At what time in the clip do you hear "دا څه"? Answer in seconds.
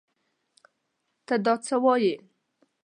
1.45-1.75